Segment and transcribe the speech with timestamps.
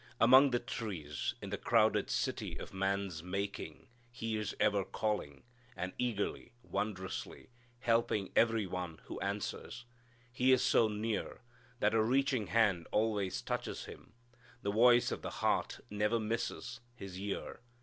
[0.19, 5.43] Among the trees, in the crowded city of man's making, He is ever calling,
[5.75, 9.85] and eagerly, wondrously, helping every one who answers.
[10.33, 11.41] He is so near
[11.81, 14.13] that a reaching hand always touches Him.
[14.63, 17.59] The voice of the heart never misses His ear.